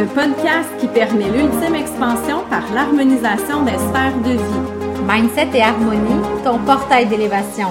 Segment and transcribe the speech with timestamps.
[0.00, 5.02] le podcast qui permet l'ultime expansion par l'harmonisation des sphères de vie.
[5.06, 7.68] Mindset et harmonie, ton portail d'élévation.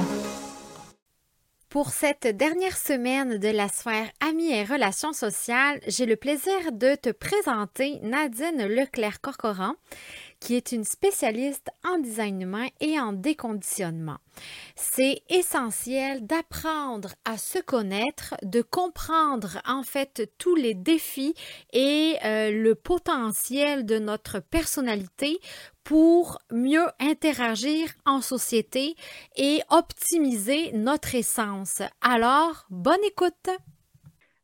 [1.70, 6.93] Pour cette dernière semaine de la sphère Amis et Relations sociales, j'ai le plaisir de
[6.93, 9.73] te présenter Nadine Leclerc-Corcoran,
[10.40, 14.18] qui est une spécialiste en design humain et en déconditionnement.
[14.76, 21.33] C'est essentiel d'apprendre à se connaître, de comprendre en fait tous les défis
[21.74, 25.39] et euh, le potentiel de notre personnalité
[25.83, 28.96] pour mieux interagir en société
[29.36, 31.82] et optimiser notre essence.
[32.02, 33.50] Alors, bonne écoute!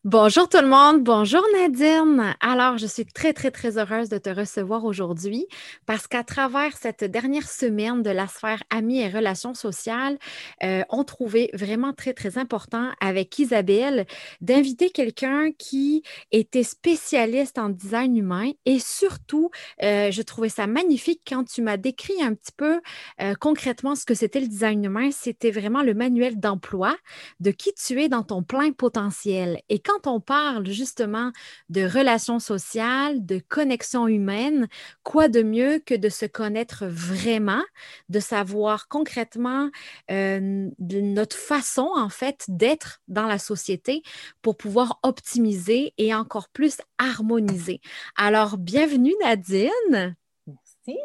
[0.06, 2.36] Bonjour tout le monde, bonjour Nadine.
[2.40, 5.48] Alors, je suis très, très, très heureuse de te recevoir aujourd'hui
[5.88, 10.20] parce qu'à travers cette dernière semaine de la sphère amis et relations sociales,
[10.62, 14.06] euh, on trouvait vraiment très, très important avec Isabelle
[14.42, 19.50] d'inviter quelqu'un qui était spécialiste en design humain et surtout,
[19.82, 22.80] euh, je trouvais ça magnifique quand tu m'as décrit un petit peu
[23.24, 25.10] euh, concrètement ce que c'était le design humain.
[25.10, 26.96] C'était vraiment le manuel d'emploi
[27.40, 29.62] de qui tu es dans ton plein potentiel.
[29.70, 31.32] Et quand quand on parle justement
[31.70, 34.68] de relations sociales, de connexion humaine,
[35.04, 37.64] quoi de mieux que de se connaître vraiment,
[38.10, 39.70] de savoir concrètement
[40.12, 44.04] euh, notre façon en fait d'être dans la société
[44.42, 47.82] pour pouvoir optimiser et encore plus harmoniser.
[48.18, 50.16] Alors, bienvenue Nadine.
[50.48, 51.00] Merci.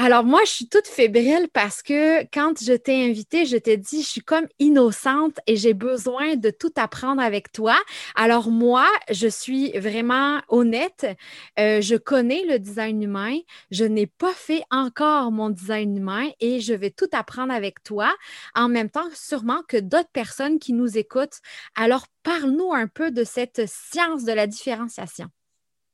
[0.00, 4.02] Alors moi, je suis toute fébrile parce que quand je t'ai invitée, je t'ai dit,
[4.02, 7.76] je suis comme innocente et j'ai besoin de tout apprendre avec toi.
[8.14, 11.04] Alors moi, je suis vraiment honnête.
[11.58, 13.38] Euh, je connais le design humain.
[13.72, 18.14] Je n'ai pas fait encore mon design humain et je vais tout apprendre avec toi.
[18.54, 21.40] En même temps, sûrement que d'autres personnes qui nous écoutent.
[21.74, 25.28] Alors parle-nous un peu de cette science de la différenciation.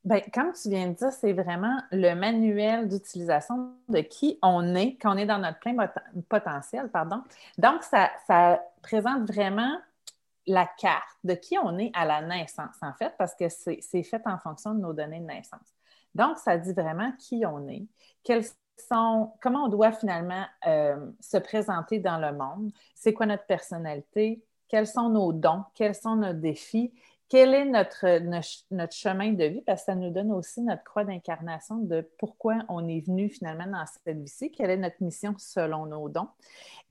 [0.04, 4.98] Bien, comme tu viens de dire, c'est vraiment le manuel d'utilisation de qui on est
[5.00, 5.74] quand on est dans notre plein
[6.28, 6.90] potentiel.
[6.90, 7.22] Pardon.
[7.56, 9.78] Donc, ça, présente vraiment
[10.46, 14.20] la carte de qui on est à la naissance, en fait, parce que c'est fait
[14.26, 15.72] en fonction de nos données de naissance.
[16.14, 17.86] Donc, ça dit vraiment qui on est,
[18.22, 18.44] quels
[18.76, 24.44] sont, comment on doit finalement euh, se présenter dans le monde, c'est quoi notre personnalité,
[24.68, 26.92] quels sont nos dons, quels sont nos défis
[27.28, 28.18] quel est notre,
[28.70, 32.58] notre, chemin de vie, parce que ça nous donne aussi notre croix d'incarnation de pourquoi
[32.68, 36.28] on est venu finalement dans cette vie-ci, quelle est notre mission selon nos dons.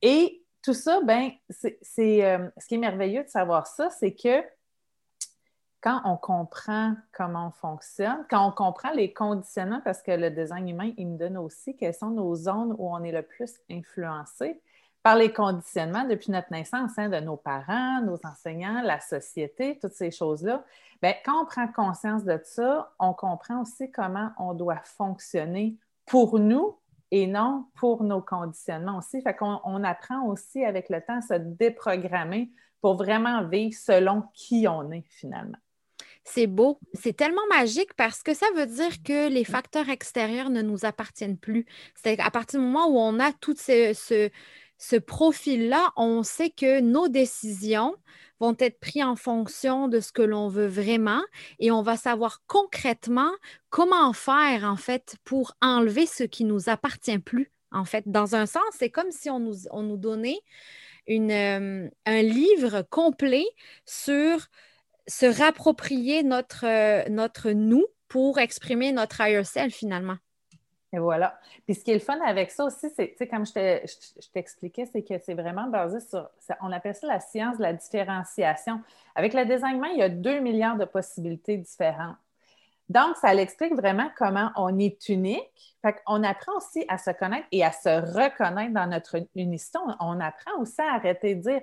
[0.01, 4.43] Et tout ça, ben, c'est euh, ce qui est merveilleux de savoir ça, c'est que
[5.81, 10.69] quand on comprend comment on fonctionne, quand on comprend les conditionnements, parce que le design
[10.69, 14.61] humain, il nous donne aussi quelles sont nos zones où on est le plus influencé,
[15.03, 19.93] par les conditionnements depuis notre naissance hein, de nos parents, nos enseignants, la société, toutes
[19.93, 20.63] ces choses-là,
[21.01, 25.75] bien, quand on prend conscience de ça, on comprend aussi comment on doit fonctionner
[26.05, 26.77] pour nous
[27.11, 29.21] et non pour nos conditionnements aussi.
[29.21, 32.49] Fait qu'on on apprend aussi avec le temps à se déprogrammer
[32.81, 35.57] pour vraiment vivre selon qui on est finalement.
[36.25, 36.79] C'est beau.
[36.93, 41.37] C'est tellement magique parce que ça veut dire que les facteurs extérieurs ne nous appartiennent
[41.37, 41.65] plus.
[41.95, 44.29] C'est à partir du moment où on a tout ce, ce,
[44.77, 47.95] ce profil-là, on sait que nos décisions
[48.39, 51.21] vont être prises en fonction de ce que l'on veut vraiment
[51.59, 53.31] et on va savoir concrètement
[53.69, 57.51] comment faire, en fait, pour enlever ce qui nous appartient plus.
[57.71, 60.39] En fait, dans un sens, c'est comme si on nous, on nous donnait
[61.09, 63.45] euh, un livre complet
[63.85, 64.47] sur
[65.07, 70.17] se rapproprier notre, euh, notre nous pour exprimer notre higher self finalement.
[70.93, 71.37] Et voilà.
[71.65, 75.15] Puis ce qui est le fun avec ça aussi, c'est, comme je t'expliquais, c'est que
[75.17, 76.29] c'est vraiment basé sur,
[76.61, 78.79] on appelle ça la science de la différenciation.
[79.15, 82.15] Avec le design il y a deux milliards de possibilités différentes.
[82.89, 85.75] Donc, ça l'explique vraiment comment on est unique.
[85.81, 89.79] Fait qu'on apprend aussi à se connaître et à se reconnaître dans notre unicité.
[89.99, 91.61] On apprend aussi à arrêter de dire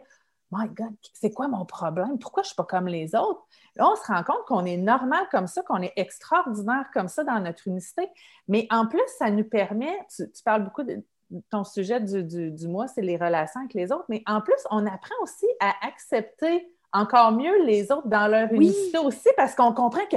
[0.52, 2.18] My God, c'est quoi mon problème?
[2.18, 3.46] Pourquoi je ne suis pas comme les autres?
[3.76, 7.22] Là, on se rend compte qu'on est normal comme ça, qu'on est extraordinaire comme ça
[7.22, 8.08] dans notre unicité.
[8.48, 11.04] Mais en plus, ça nous permet, tu, parles beaucoup de
[11.50, 15.14] ton sujet du, mois, c'est les relations avec les autres, mais en plus, on apprend
[15.22, 20.16] aussi à accepter encore mieux les autres dans leur unicité aussi parce qu'on comprend que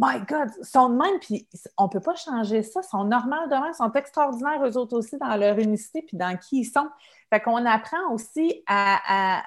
[0.00, 2.80] My God, ils sont de même, puis on ne peut pas changer ça.
[2.82, 6.16] Ils sont normaux de même, ils sont extraordinaires, eux autres aussi, dans leur unicité, puis
[6.16, 6.88] dans qui ils sont.
[7.28, 9.42] Fait qu'on apprend aussi à,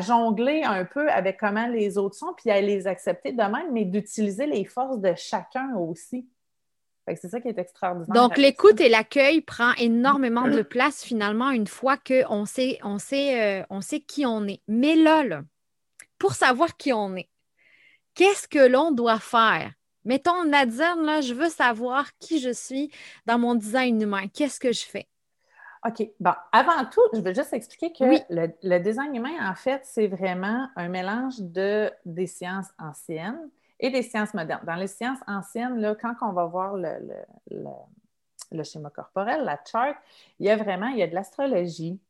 [0.00, 3.86] jongler un peu avec comment les autres sont, puis à les accepter de même, mais
[3.86, 6.28] d'utiliser les forces de chacun aussi.
[7.06, 8.14] C'est ça qui est extraordinaire.
[8.14, 13.60] Donc, l'écoute et l'accueil prend énormément de place finalement une fois qu'on sait, on sait,
[13.60, 14.60] euh, on sait qui on est.
[14.68, 15.42] Mais là, là,
[16.18, 17.28] pour savoir qui on est,
[18.14, 19.72] qu'est-ce que l'on doit faire?
[20.04, 22.90] Mettons, Nadine, là, je veux savoir qui je suis
[23.26, 24.28] dans mon design humain.
[24.28, 25.08] Qu'est-ce que je fais?
[25.86, 26.08] OK.
[26.18, 30.68] Bon, avant tout, je veux juste expliquer que le, design humain, en fait, c'est vraiment
[30.76, 34.64] un mélange de, des sciences anciennes et des sciences modernes.
[34.64, 36.96] Dans les sciences anciennes, là, quand on va voir le,
[37.50, 39.96] le, schéma corporel, la chart,
[40.38, 42.00] il y a vraiment, il y a de l'astrologie,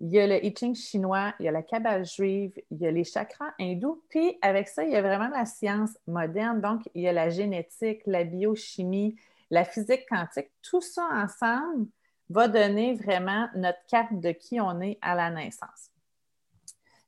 [0.00, 2.86] il y a le I Ching chinois, il y a la cabale juive, il y
[2.86, 6.88] a les chakras hindous, puis avec ça, il y a vraiment la science moderne, donc
[6.94, 9.16] il y a la génétique, la biochimie,
[9.50, 11.86] la physique quantique, tout ça ensemble
[12.30, 15.90] va donner vraiment notre carte de qui on est à la naissance.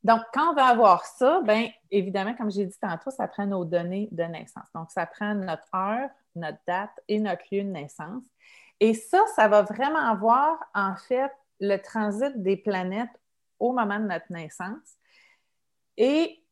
[0.04, 3.64] Donc, quand on va avoir ça, bien évidemment, comme j'ai dit tantôt, ça prend nos
[3.64, 4.66] données de naissance.
[4.74, 8.24] Donc, ça prend notre heure, notre date et notre lieu de naissance.
[8.80, 11.30] Et ça, ça va vraiment avoir, en fait,
[11.62, 13.08] le transit des planètes
[13.58, 14.96] au moment de notre naissance.
[15.96, 16.42] Et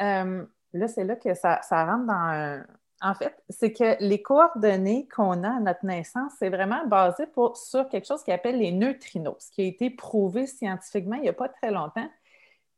[0.00, 2.64] euh, là, c'est là que ça, ça rentre dans un,
[3.02, 7.24] en fait, c'est que les coordonnées qu'on a à notre naissance, c'est vraiment basé
[7.54, 11.28] sur quelque chose qui appelle les neutrinos, ce qui a été prouvé scientifiquement il n'y
[11.28, 12.08] a pas très longtemps.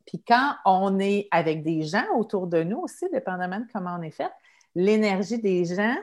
[0.06, 4.02] Puis quand on est avec des gens autour de nous aussi, dépendamment de comment on
[4.02, 4.32] est fait,
[4.76, 5.96] l'énergie des gens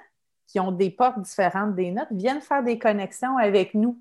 [0.46, 3.98] qui ont des portes différentes des nôtres viennent faire des connexions avec nous.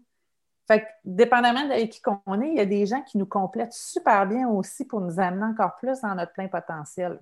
[0.67, 3.73] Fait que, dépendamment de qui on est, il y a des gens qui nous complètent
[3.73, 7.19] super bien aussi pour nous amener encore plus dans notre plein potentiel.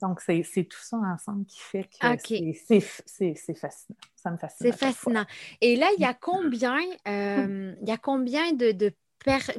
[0.00, 2.58] Donc, c'est tout ça ensemble qui fait que
[3.06, 3.98] c'est fascinant.
[4.14, 4.66] Ça me fascine.
[4.70, 5.24] C'est fascinant.
[5.60, 8.92] Et là, il y a combien, euh, il y a combien de, de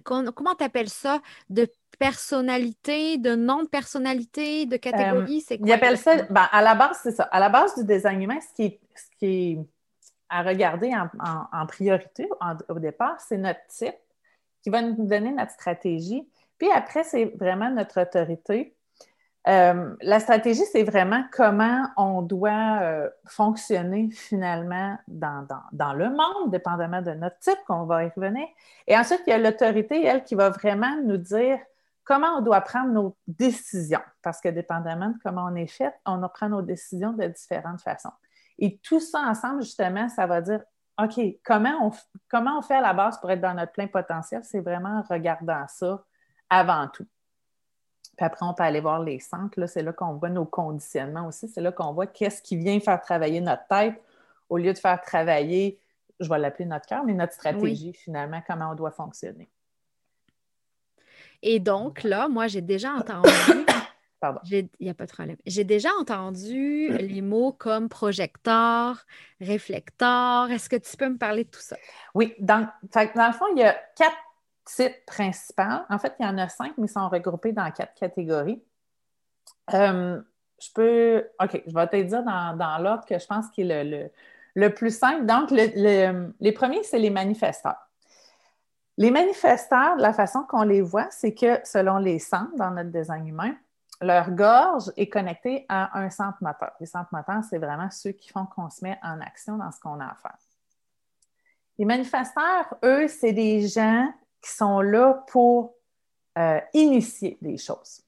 [0.03, 1.69] comment tu appelles ça, de
[1.99, 5.41] personnalités, de noms de personnalités, de catégories?
[5.41, 5.67] c'est quoi?
[5.67, 7.23] Il appelle ça, ben, à la base, c'est ça.
[7.23, 9.59] À la base du design humain, ce qui est, ce qui est
[10.31, 12.27] à regarder en, priorité
[12.69, 13.95] au départ, c'est notre type
[14.63, 16.27] qui va nous donner notre stratégie.
[16.57, 18.75] Puis après, c'est vraiment notre autorité
[19.47, 26.51] euh, la stratégie, c'est vraiment comment on doit euh, fonctionner finalement dans, dans, le monde,
[26.51, 28.45] dépendamment de notre type, qu'on va y revenir.
[28.87, 31.57] Et ensuite, il y a l'autorité, elle, qui va vraiment nous dire
[32.03, 36.21] comment on doit prendre nos décisions, parce que dépendamment de comment on est fait, on
[36.29, 38.11] prend nos décisions de différentes façons.
[38.61, 40.61] Et tout ça ensemble, justement, ça va dire,
[41.01, 41.91] OK, comment on,
[42.29, 44.41] comment on fait à la base pour être dans notre plein potentiel?
[44.45, 46.05] C'est vraiment en regardant ça
[46.49, 47.07] avant tout.
[48.15, 49.59] Puis après, on peut aller voir les centres.
[49.59, 51.49] Là, c'est là qu'on voit nos conditionnements aussi.
[51.49, 53.99] C'est là qu'on voit qu'est-ce qui vient faire travailler notre tête
[54.47, 55.79] au lieu de faire travailler,
[56.19, 59.49] je vais l'appeler notre cœur, mais notre stratégie finalement, comment on doit fonctionner.
[61.41, 63.29] Et donc, là, moi, j'ai déjà entendu.
[64.21, 64.39] Pardon.
[64.51, 65.35] Il n'y a pas de problème.
[65.47, 69.07] J'ai déjà entendu les mots comme projecteur,
[69.41, 70.51] réflecteur.
[70.51, 71.75] Est-ce que tu peux me parler de tout ça?
[72.13, 72.35] Oui.
[72.37, 74.15] Dans, dans le fond, il y a quatre
[74.63, 75.63] types principaux.
[75.89, 78.61] En fait, il y en a cinq, mais ils sont regroupés dans quatre catégories.
[79.73, 80.21] Euh,
[80.61, 81.27] je peux.
[81.41, 84.11] OK, je vais te dire dans, l'ordre que je pense qui est
[84.53, 85.25] le, plus simple.
[85.25, 87.87] Donc, les premiers, c'est les manifesteurs.
[88.97, 93.27] Les manifesteurs, la façon qu'on les voit, c'est que selon les centres dans notre design
[93.27, 93.55] humain,
[94.01, 96.71] leur gorge est connectée à un centre moteur.
[96.79, 99.79] Les centres moteurs, c'est vraiment ceux qui font qu'on se met en action dans ce
[99.79, 100.37] qu'on a à faire.
[101.77, 105.75] Les manifesteurs, eux, c'est des gens qui sont là pour
[106.37, 108.01] euh, initier des choses.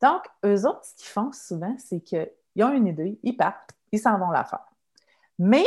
[0.00, 2.30] Donc, eux autres, ce qu'ils font souvent, c'est qu'ils
[2.64, 4.66] ont une idée, ils partent, ils s'en vont la faire.
[5.38, 5.66] Mais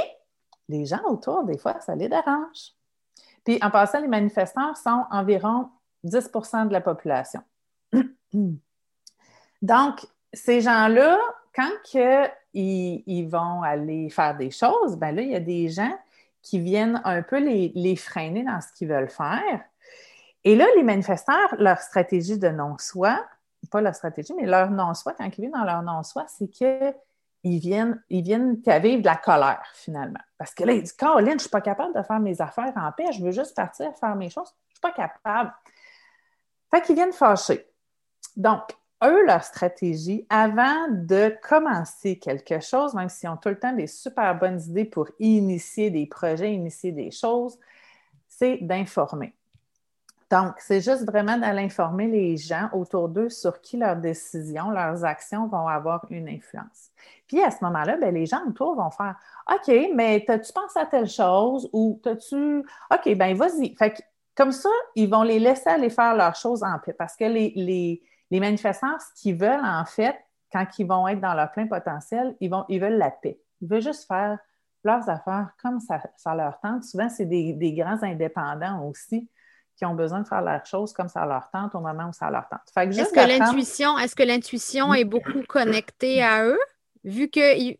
[0.68, 2.74] les gens autour, des fois, ça les dérange.
[3.44, 5.70] Puis, en passant, les manifestants sont environ
[6.04, 7.42] 10% de la population.
[9.62, 11.18] Donc, ces gens-là,
[11.56, 15.94] quand que ils, vont aller faire des choses, ben là, il y a des gens
[16.42, 19.62] qui viennent un peu les, freiner dans ce qu'ils veulent faire.
[20.44, 23.24] Et là, les manifestants, leur stratégie de non-soi,
[23.70, 26.94] pas leur stratégie, mais leur non-soi, quand ils vivent dans leur non-soi, c'est qu'ils
[27.44, 30.20] viennent, ils viennent vivre de la colère, finalement.
[30.38, 32.74] Parce que là, ils disent Caroline, je ne suis pas capable de faire mes affaires
[32.78, 35.54] en paix, je veux juste partir faire mes choses, je ne suis pas capable.
[36.72, 37.68] Fait qu'ils viennent fâcher.
[38.38, 38.62] Donc,
[39.04, 43.88] eux, leur stratégie, avant de commencer quelque chose, même s'ils ont tout le temps des
[43.88, 47.58] super bonnes idées pour initier des projets, initier des choses,
[48.28, 49.34] c'est d'informer.
[50.30, 55.04] Donc, c'est juste vraiment d'aller informer les gens autour d'eux sur qui leurs décisions, leurs
[55.04, 56.92] actions vont avoir une influence.
[57.28, 59.16] Puis à ce moment-là, ben, les gens autour vont faire
[59.52, 62.60] OK, mais as-tu pensé à telle chose ou as-tu.
[62.92, 63.76] OK, ben vas-y.
[63.76, 64.02] Fait que,
[64.36, 68.02] comme ça, ils vont les laisser aller faire leurs choses en paix parce que les,
[68.32, 70.16] manifestants, ce qu'ils veulent, en fait,
[70.52, 73.40] quand ils vont être dans leur plein potentiel, ils, vont, ils veulent la paix.
[73.62, 74.38] Ils veulent juste faire
[74.84, 76.84] leurs affaires comme ça, ça leur tente.
[76.84, 79.30] Souvent, c'est des, des grands indépendants aussi
[79.76, 82.30] qui ont besoin de faire leurs choses comme ça leur tente au moment où ça
[82.30, 82.60] leur tente.
[82.76, 86.60] Est-ce que l'intuition, est-ce que l'intuition est beaucoup connectée à eux,
[87.04, 87.76] vu que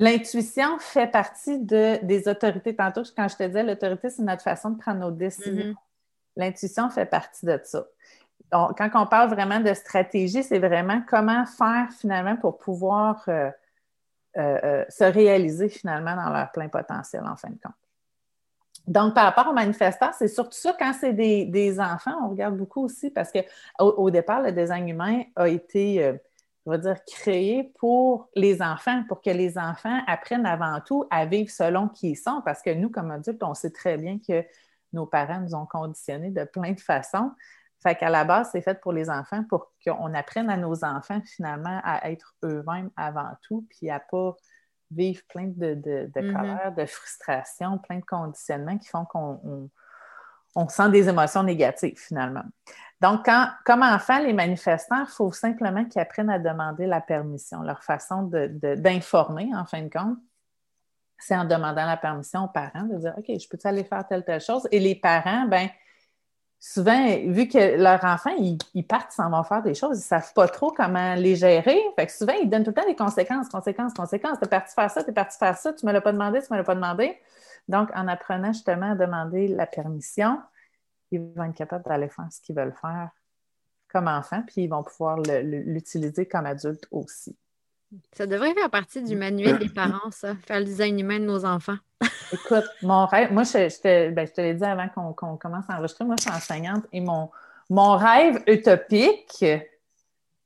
[0.00, 2.76] L'intuition fait partie de, des autorités.
[2.76, 5.72] Tantôt, quand je te disais, l'autorité, c'est notre façon de prendre nos décisions.
[5.72, 5.76] Mm-hmm.
[6.36, 7.84] L'intuition fait partie de ça.
[8.50, 13.50] Quand on parle vraiment de stratégie, c'est vraiment comment faire finalement pour pouvoir euh,
[14.38, 17.74] euh, euh, se réaliser finalement dans leur plein potentiel en fin de compte.
[18.86, 22.84] Donc, par rapport aux manifestants, c'est surtout ça quand c'est des, enfants, on regarde beaucoup
[22.84, 26.12] aussi parce qu'au au départ, le design humain a été, euh,
[26.64, 31.26] je vais dire, créé pour les enfants, pour que les enfants apprennent avant tout à
[31.26, 32.40] vivre selon qui ils sont.
[32.44, 34.44] Parce que nous, comme adultes, on sait très bien que
[34.92, 37.32] nos parents nous ont conditionnés de plein de façons.
[37.82, 41.20] Fait qu'à la base, c'est fait pour les enfants pour qu'on apprenne à nos enfants
[41.24, 44.34] finalement à être eux-mêmes avant tout, puis à pas
[44.90, 46.32] vivent plein de, de, de mm-hmm.
[46.32, 49.70] colère, de frustration, plein de conditionnements qui font qu'on
[50.54, 52.44] on, sent des émotions négatives finalement.
[53.00, 57.62] Donc, quand, comme enfant, les manifestants, il faut simplement qu'ils apprennent à demander la permission.
[57.62, 60.18] Leur façon d'informer, en fin de compte,
[61.18, 64.24] c'est en demandant la permission aux parents de dire OK, je peux aller faire telle,
[64.24, 64.66] telle chose.
[64.72, 65.68] Et les parents, ben
[66.58, 70.32] souvent, vu que leurs enfants, ils, partent, sans vont faire des choses, ils ne savent
[70.34, 71.80] pas trop comment les gérer.
[71.96, 74.38] Fait que souvent, ils donnent tout le temps des conséquences, conséquences, conséquences.
[74.38, 76.12] Tu es parti faire ça, tu es parti faire ça, tu ne me l'as pas
[76.12, 77.18] demandé, tu ne me l'as pas demandé.
[77.68, 80.40] Donc, en apprenant justement à demander la permission,
[81.10, 83.10] ils vont être capables d'aller faire ce qu'ils veulent faire
[83.88, 87.36] comme enfants, puis ils vont pouvoir l'utiliser comme adultes aussi.
[88.12, 91.44] Ça devrait faire partie du manuel des parents, ça, faire le design humain de nos
[91.44, 91.76] enfants.
[92.32, 96.04] Écoute, mon rêve, moi, je, ben, je te, l'ai dit avant qu'on commence à enregistrer,
[96.04, 97.30] moi, je suis enseignante et mon,
[97.70, 99.44] mon rêve utopique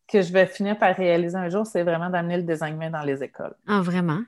[0.09, 3.03] que je vais finir par réaliser un jour, c'est vraiment d'amener le design humain dans
[3.03, 3.55] les écoles.
[3.67, 4.21] Ah, vraiment?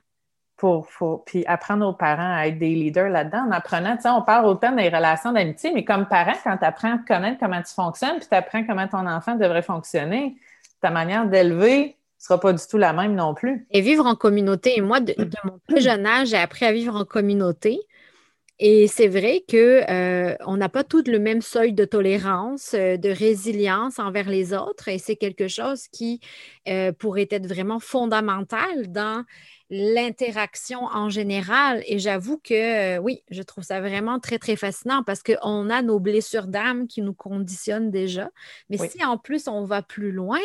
[0.57, 0.87] Pour,
[1.25, 4.45] puis apprendre aux parents à être des leaders là-dedans, en apprenant, tu sais, on parle
[4.45, 8.17] autant des relations d'amitié, mais comme parent, quand tu apprends à connaître comment tu fonctionnes,
[8.17, 10.35] puis tu apprends comment ton enfant devrait fonctionner,
[10.81, 13.67] ta manière d'élever sera pas du tout la même non plus.
[13.71, 14.77] Et vivre en communauté.
[14.77, 17.79] Et moi, de, mon plus jeune âge, j'ai appris à vivre en communauté.
[18.57, 23.09] Et c'est vrai qu'on euh, n'a pas tous le même seuil de tolérance, euh, de
[23.09, 26.21] résilience envers les autres, et c'est quelque chose qui
[26.69, 29.25] euh, pourrait être vraiment fondamental dans
[29.69, 31.83] l'interaction en général.
[31.85, 35.99] Et j'avoue que oui, je trouve ça vraiment très, très fascinant parce qu'on a nos
[35.99, 38.29] blessures d'âme qui nous conditionnent déjà.
[38.69, 40.39] Mais si en plus on va plus loin,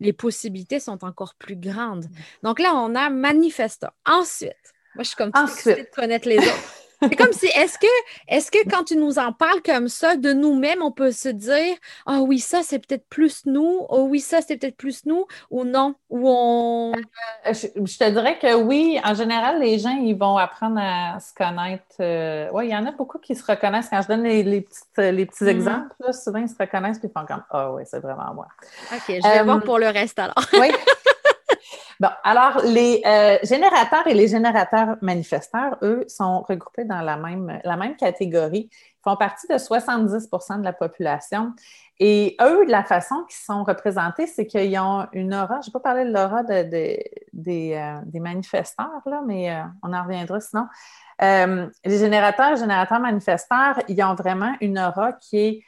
[0.00, 2.04] les possibilités sont encore plus grandes.
[2.04, 2.44] Mm.
[2.44, 3.90] Donc là, on a manifestant.
[4.06, 6.74] Ensuite, moi, je suis comme tu de connaître les autres.
[7.00, 7.86] C'est comme si, est-ce que,
[8.26, 11.76] est que quand tu nous en parles comme ça, de nous-mêmes, on peut se dire,
[12.06, 15.64] ah oui, ça, c'est peut-être plus nous, oh oui, ça, c'est peut-être plus nous, ou
[15.64, 16.92] non, ou on...
[16.94, 21.32] Euh, je, te dirais que oui, en général, les gens, ils vont apprendre à se
[21.34, 21.84] connaître.
[22.00, 23.88] Euh, oui, il y en a beaucoup qui se reconnaissent.
[23.88, 25.48] Quand je donne les, les, les petits mm-hmm.
[25.48, 28.48] exemples, souvent, ils se reconnaissent et ils font comme, ah oui, c'est vraiment moi.
[28.92, 30.34] OK, je vais voir euh, pour le reste alors.
[30.54, 30.68] oui.
[32.00, 37.60] Bon, alors, les euh, générateurs et les générateurs manifesteurs, eux, sont regroupés dans la même,
[37.64, 38.70] la même catégorie.
[38.72, 41.54] Ils font partie de 70% de la population.
[41.98, 45.60] Et eux, la façon qu'ils sont représentés, c'est qu'ils ont une aura.
[45.60, 49.92] Je n'ai pas parlé de l'aura de, des, euh, des, manifesteurs, là, mais euh, on
[49.92, 50.68] en reviendra sinon.
[51.20, 55.64] les générateurs et générateurs manifesteurs, ils ont vraiment une aura qui est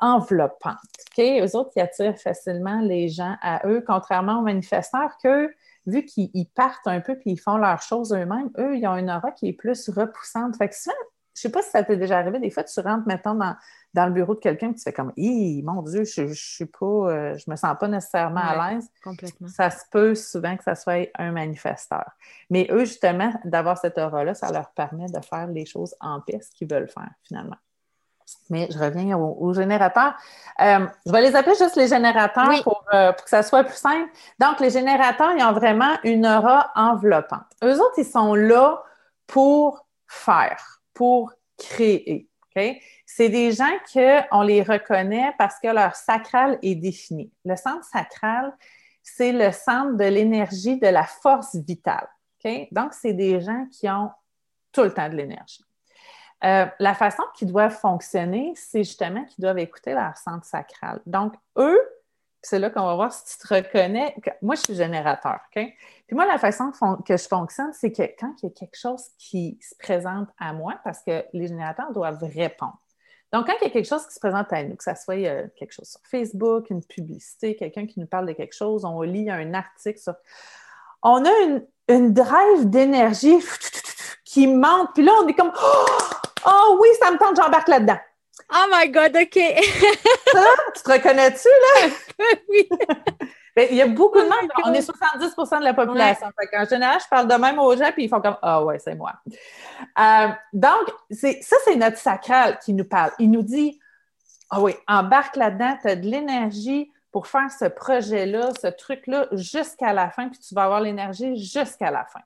[0.00, 0.76] enveloppante.
[1.16, 1.24] OK?
[1.42, 5.52] Eux autres, ils attirent facilement les gens à eux, contrairement aux manifesteurs que,
[5.86, 9.10] vu qu'ils partent un peu puis ils font leurs choses eux-mêmes, eux, ils ont une
[9.10, 10.56] aura qui est plus repoussante.
[10.56, 10.94] Fait que souvent,
[11.38, 13.54] je sais pas si ça t'est déjà arrivé, des fois, tu rentres, mettons, dans,
[13.94, 17.36] dans le bureau de quelqu'un, tu fais comme, mon Dieu, je, je, suis pas, euh,
[17.38, 18.90] je me sens pas nécessairement à l'aise.
[19.04, 19.46] Complètement.
[19.46, 22.10] Ça se peut souvent que ça soit un manifesteur.
[22.50, 26.40] Mais eux, justement, d'avoir cette aura-là, ça leur permet de faire les choses en paix,
[26.40, 27.56] ce qu'ils veulent faire, finalement.
[28.50, 30.14] Mais je reviens aux, générateurs.
[30.60, 32.50] Euh, je vais les appeler juste les générateurs
[32.92, 34.08] euh, pour, que ça soit plus simple.
[34.38, 37.46] Donc, les générateurs, ils ont vraiment une aura enveloppante.
[37.62, 38.82] Eux autres, ils sont là
[39.26, 42.28] pour faire, pour créer.
[43.06, 47.32] C'est des gens qu'on les reconnaît parce que leur sacral est défini.
[47.44, 48.52] Le centre sacral,
[49.02, 52.08] c'est le centre de l'énergie, de la force vitale.
[52.72, 54.10] Donc, c'est des gens qui ont
[54.72, 55.64] tout le temps de l'énergie.
[56.44, 61.00] Euh, la façon qu'ils doivent fonctionner, c'est justement qu'ils doivent écouter leur centre sacral.
[61.04, 61.80] Donc, eux,
[62.42, 64.14] c'est là qu'on va voir si tu te reconnais.
[64.42, 65.64] Moi, je suis générateur, OK?
[66.06, 66.70] Puis moi, la façon
[67.04, 70.52] que je fonctionne, c'est que quand il y a quelque chose qui se présente à
[70.52, 72.78] moi, parce que les générateurs doivent répondre.
[73.32, 75.16] Donc, quand il y a quelque chose qui se présente à nous, que ce soit
[75.16, 79.02] euh, quelque chose sur Facebook, une publicité, quelqu'un qui nous parle de quelque chose, on
[79.02, 80.14] lit un article sur...
[81.02, 81.30] On a
[81.88, 83.38] une, drive d'énergie
[84.24, 85.86] qui monte, puis là, on est comme «Oh
[86.80, 87.98] oui, ça me tente, j'embarque là-dedans.»
[88.52, 89.30] Oh my God, OK.
[89.32, 91.90] tu te reconnais-tu, là?
[92.48, 92.68] oui.
[93.56, 96.28] Ben, il y a beaucoup de oh monde, on est 70% de la population.
[96.56, 98.94] En général, je parle de même aux gens, puis ils font comme Ah ouais, c'est
[98.94, 99.14] moi.
[99.98, 103.10] Euh, donc, ça, c'est notre sacral qui nous parle.
[103.18, 103.80] Il nous dit
[104.48, 109.92] Ah oui, embarque là-dedans, tu as de l'énergie pour faire ce projet-là, ce truc-là, jusqu'à
[109.92, 112.20] la fin, puis tu vas avoir l'énergie jusqu'à la fin.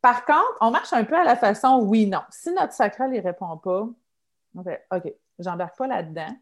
[0.00, 2.22] Par contre, on marche un peu à la façon oui-non.
[2.30, 3.88] Si notre sacral ne répond pas,
[4.54, 6.34] on fait OK, j'embarque pas là-dedans,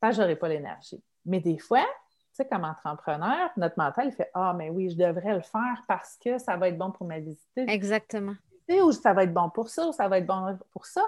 [0.00, 1.02] parce que je n'aurai pas l'énergie.
[1.24, 1.86] Mais des fois, tu
[2.32, 6.16] sais, comme entrepreneur, notre mental, il fait Ah, mais oui, je devrais le faire parce
[6.16, 7.48] que ça va être bon pour ma visite.
[7.56, 8.34] Exactement.
[8.68, 11.02] Ou ça va être bon pour ça, ou ça va être bon pour ça.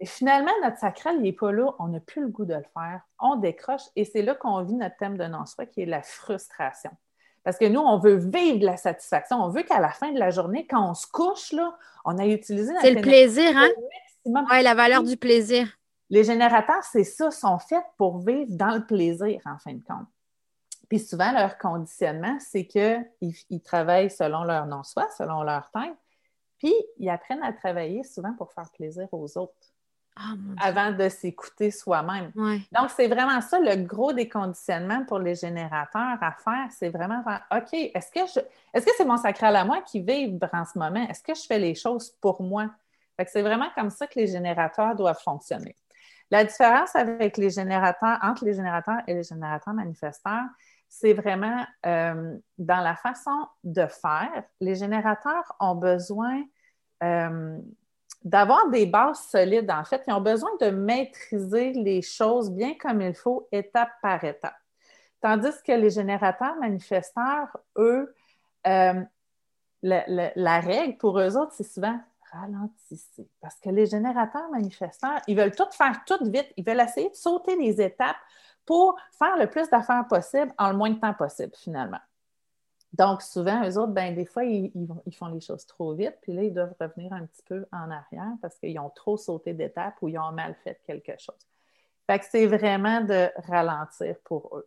[0.00, 2.64] Et finalement, notre sacral, il n'est pas là, on n'a plus le goût de le
[2.74, 6.02] faire, on décroche et c'est là qu'on vit notre thème de non-soi qui est la
[6.02, 6.90] frustration.
[7.48, 9.42] Parce que nous, on veut vivre de la satisfaction.
[9.42, 11.74] On veut qu'à la fin de la journée, quand on se couche, là,
[12.04, 13.70] on a utilisé notre C'est le plaisir, hein?
[14.26, 15.66] Oui, la valeur du plaisir.
[16.10, 20.06] Les générateurs, c'est ça, sont faits pour vivre dans le plaisir, en fin de compte.
[20.90, 23.06] Puis souvent, leur conditionnement, c'est qu'ils
[23.48, 25.96] ils travaillent selon leur non-soi, selon leur temps,
[26.58, 29.72] puis ils apprennent à travailler souvent pour faire plaisir aux autres.
[30.20, 32.32] Ah, avant de s'écouter soi-même.
[32.34, 36.66] Donc, c'est vraiment ça le gros déconditionnement pour les générateurs à faire.
[36.70, 38.40] C'est vraiment faire OK, est-ce que je
[38.74, 41.06] est-ce que c'est mon sacral à moi qui vibre en ce moment?
[41.08, 42.68] Est-ce que je fais les choses pour moi?
[43.26, 45.74] c'est vraiment comme ça que les générateurs doivent fonctionner.
[46.30, 50.44] La différence avec les générateurs, entre les générateurs et les générateurs manifesteurs,
[50.88, 54.44] c'est vraiment euh, dans la façon de faire.
[54.60, 56.42] Les générateurs ont besoin
[57.02, 57.58] euh,
[58.22, 59.70] d'avoir des bases solides.
[59.70, 64.22] En fait, ils ont besoin de maîtriser les choses bien comme il faut, étape par
[64.24, 64.56] étape.
[65.20, 68.14] Tandis que les générateurs manifesteurs, eux,
[68.66, 69.00] euh,
[69.82, 71.98] la, règle pour eux autres, c'est souvent
[72.32, 73.28] ralentissez.
[73.40, 76.52] Parce que les générateurs manifesteurs, ils veulent tout faire tout vite.
[76.56, 78.16] Ils veulent essayer de sauter les étapes
[78.66, 82.00] pour faire le plus d'affaires possible en le moins de temps possible, finalement.
[82.92, 84.72] Donc, souvent, eux autres, ben, des fois, ils,
[85.12, 88.32] font les choses trop vite, puis là, ils doivent revenir un petit peu en arrière
[88.40, 91.46] parce qu'ils ont trop sauté d'étapes ou ils ont mal fait quelque chose.
[92.06, 94.66] Fait que c'est vraiment de ralentir pour eux.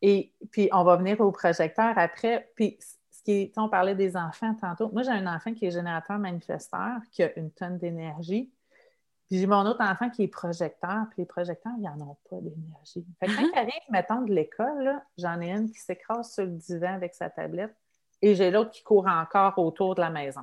[0.00, 2.50] Et puis, on va venir au projecteur après.
[2.54, 2.78] Puis,
[3.10, 4.90] ce qui est, on parlait des enfants tantôt.
[4.92, 8.50] Moi, j'ai un enfant qui est générateur manifesteur, qui a une tonne d'énergie.
[9.30, 12.36] Puis j'ai mon autre enfant qui est projecteur, puis les projecteurs, ils n'en ont pas
[12.40, 13.06] d'énergie.
[13.20, 16.50] Fait que quand il arrive, mettons, de l'école, j'en ai une qui s'écrase sur le
[16.50, 17.74] divan avec sa tablette
[18.22, 20.40] et j'ai l'autre qui court encore autour de la maison.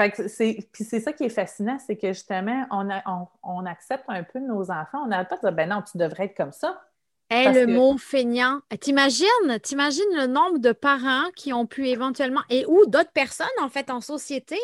[0.00, 4.04] Fait que c'est, puis c'est ça qui est fascinant, c'est que justement, on, on, accepte
[4.08, 5.02] un peu nos enfants.
[5.04, 6.82] On n'arrête pas de dire, ben non, tu devrais être comme ça
[7.32, 8.60] le mot feignant.
[8.80, 9.26] T'imagines,
[9.62, 13.90] t'imagines le nombre de parents qui ont pu éventuellement, et ou d'autres personnes en fait
[13.90, 14.58] en société,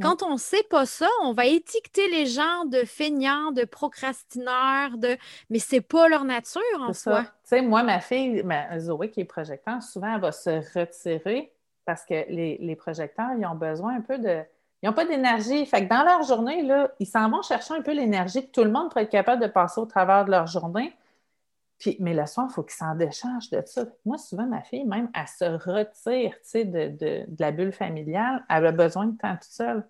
[0.00, 4.96] quand on ne sait pas ça, on va étiqueter les gens de feignants, de procrastineurs,
[4.96, 5.16] de
[5.50, 7.22] mais c'est pas leur nature en soi.
[7.22, 11.52] Tu sais, moi, ma fille, ma, Zoé qui est projecteur, souvent elle va se retirer
[11.84, 14.42] parce que les, projecteurs, ils ont besoin un peu de.
[14.82, 15.64] Ils n'ont pas d'énergie.
[15.64, 18.64] Fait que dans leur journée, là, ils s'en vont chercher un peu l'énergie que tout
[18.64, 20.92] le monde pourrait être capable de passer au travers de leur journée
[22.00, 23.84] mais le soir, il faut qu'il s'en décharge de ça.
[24.04, 28.44] Moi, souvent, ma fille, même, elle se retire de, de, la bulle familiale.
[28.48, 29.86] Elle a besoin de temps toute seule.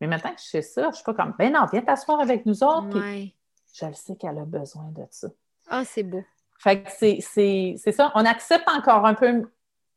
[0.00, 2.46] Mais maintenant que je sais ça, je suis pas comme, ben non, viens t'asseoir avec
[2.46, 2.98] nous autres.
[2.98, 5.28] je le sais qu'elle a besoin de ça.
[5.68, 6.24] Ah, c'est beau.
[6.58, 8.12] Fait que c'est ça.
[8.14, 9.50] On accepte encore un peu,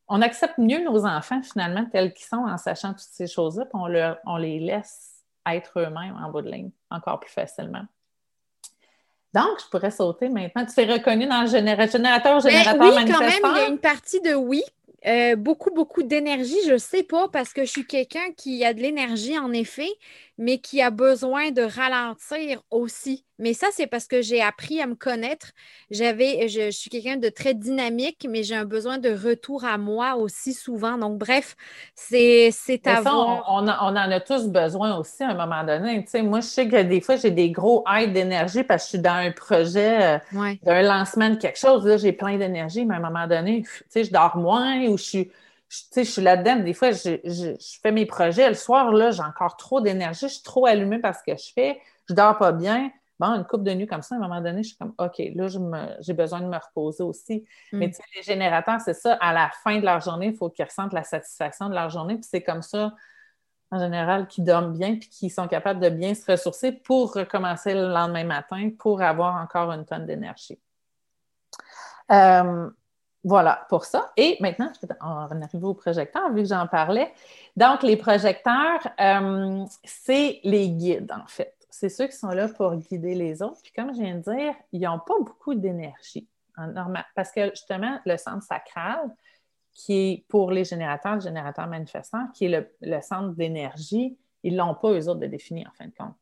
[0.08, 3.74] on accepte mieux nos enfants finalement tels qu'ils sont en sachant toutes ces choses-là, puis
[3.74, 5.14] on, on les laisse
[5.46, 7.84] être eux-mêmes en bout de ligne encore plus facilement.
[9.34, 10.64] Donc, je pourrais sauter maintenant.
[10.64, 12.40] Tu t'es reconnu dans le générateur, générateur,
[12.80, 14.62] oui, quand même, il y a une partie de oui
[15.06, 18.72] euh, beaucoup, beaucoup d'énergie, je ne sais pas, parce que je suis quelqu'un qui a
[18.72, 19.90] de l'énergie, en effet,
[20.38, 23.24] mais qui a besoin de ralentir aussi.
[23.38, 25.48] Mais ça, c'est parce que j'ai appris à me connaître.
[25.90, 30.14] J'avais, je, suis quelqu'un de très dynamique, mais j'ai un besoin de retour à moi
[30.14, 30.98] aussi souvent.
[30.98, 31.56] Donc, bref,
[31.96, 33.44] c'est, c'est à voir.
[33.48, 36.04] On, en a tous besoin aussi à un moment donné.
[36.04, 38.86] Tu sais, moi, je sais que des fois, j'ai des gros aides d'énergie parce que
[38.86, 41.84] je suis dans un projet euh, d'un lancement de quelque chose.
[41.86, 44.96] Là, j'ai plein d'énergie, mais à un moment donné, tu sais, je dors moins ou
[44.96, 45.30] je suis
[45.94, 46.56] je, je suis là-dedans.
[46.56, 48.48] Des fois, je, fais mes projets.
[48.48, 50.28] Le soir, là, j'ai encore trop d'énergie.
[50.28, 51.80] Je suis trop allumée parce que je fais.
[52.08, 52.90] Je dors pas bien.
[53.18, 55.22] Bon, une coupe de nuit comme ça, à un moment donné, je suis comme, OK,
[55.34, 55.46] là,
[56.00, 57.44] j'ai besoin de me reposer aussi.
[57.72, 57.78] Mm.
[57.78, 59.14] Mais tu sais, les générateurs, c'est ça.
[59.14, 62.14] À la fin de leur journée, il faut qu'ils ressentent la satisfaction de leur journée.
[62.14, 62.92] Puis c'est comme ça,
[63.70, 67.74] en général, qu'ils dorment bien puis qu'ils sont capables de bien se ressourcer pour recommencer
[67.74, 70.58] le lendemain matin pour avoir encore une tonne d'énergie.
[72.10, 72.68] Euh,
[73.24, 74.12] voilà pour ça.
[74.16, 77.12] Et maintenant, on va arriver aux projecteurs, vu que j'en parlais.
[77.56, 81.54] Donc, les projecteurs, euh, c'est les guides, en fait.
[81.70, 83.60] C'est ceux qui sont là pour guider les autres.
[83.62, 86.28] Puis, comme je viens de dire, ils n'ont pas beaucoup d'énergie.
[87.16, 89.10] Parce que justement, le centre sacral,
[89.72, 94.58] qui est pour les générateurs, le générateur manifestant, qui est le, centre d'énergie, ils ne
[94.58, 96.14] l'ont pas, eux autres, de définir, en fin de compte.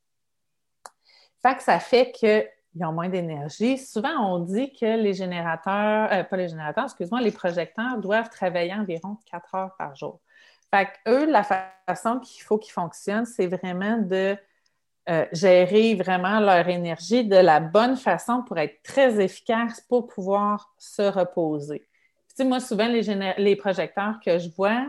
[1.42, 3.78] Fait ça fait que ils ont moins d'énergie.
[3.78, 8.72] Souvent, on dit que les générateurs, euh, pas les générateurs, excuse-moi, les projecteurs doivent travailler
[8.72, 10.20] environ quatre heures par jour.
[10.70, 14.36] Fait eux, la façon qu'il faut qu'ils fonctionnent, c'est vraiment de
[15.10, 20.72] euh, gérer vraiment leur énergie de la bonne façon pour être très efficace pour pouvoir
[20.78, 21.86] se reposer.
[22.34, 24.86] Puis, moi, souvent, les, les projecteurs que je vois,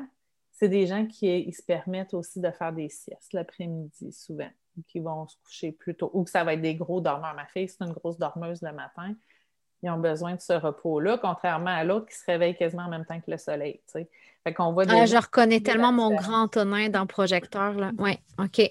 [0.53, 4.49] c'est des gens qui se permettent aussi de faire des siestes l'après-midi, souvent
[4.87, 7.33] qui vont se coucher plus tôt, ou que ça va être des gros dormeurs.
[7.35, 9.13] Ma fille, c'est une grosse dormeuse le matin.
[9.81, 13.05] Ils ont besoin de ce repos-là, contrairement à l'autre qui se réveille quasiment en même
[13.05, 13.81] temps que le soleil.
[14.43, 17.73] Fait qu'on voit ah, je reconnais tellement mon grand tonnerre dans le projecteur.
[17.97, 18.61] Oui, OK.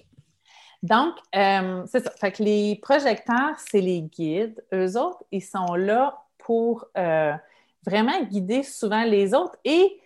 [0.82, 2.10] Donc, euh, c'est ça.
[2.12, 4.62] Fait que les projecteurs, c'est les guides.
[4.72, 7.32] Eux autres, ils sont là pour euh,
[7.86, 10.00] vraiment guider souvent les autres et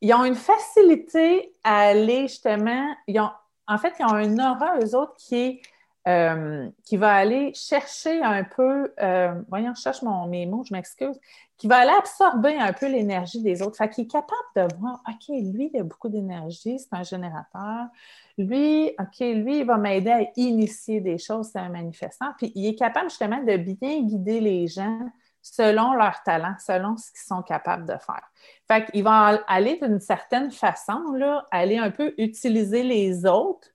[0.00, 3.30] ils ont une facilité à aller justement, ils ont
[3.72, 5.60] en fait, ils ont un aura, eux autres, qui
[6.08, 10.74] euh, qui va aller chercher un peu, euh, voyons, je cherche mon, mes mots, je
[10.74, 11.16] m'excuse,
[11.56, 13.76] qui va aller absorber un peu l'énergie des autres.
[13.76, 17.86] Fait qu'il est capable de voir, OK, lui, il a beaucoup d'énergie, c'est un générateur.
[18.36, 22.32] Lui, OK, lui, il va m'aider à initier des choses, c'est un manifestant.
[22.36, 25.08] Puis il est capable justement de bien guider les gens
[25.42, 28.22] selon leur talent, selon ce qu'ils sont capables de faire.
[28.68, 33.68] Fait qu'ils vont aller d'une certaine façon, là, aller un peu utiliser les autres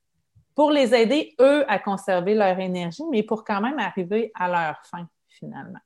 [0.56, 4.84] pour les aider, eux, à conserver leur énergie, mais pour quand même arriver à leur
[4.86, 5.80] fin, finalement.